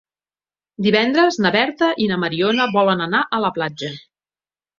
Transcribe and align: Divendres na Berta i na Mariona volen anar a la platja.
Divendres 0.85 1.37
na 1.47 1.51
Berta 1.55 1.89
i 2.05 2.07
na 2.13 2.17
Mariona 2.23 2.67
volen 2.77 3.05
anar 3.07 3.21
a 3.39 3.43
la 3.45 3.53
platja. 3.61 3.93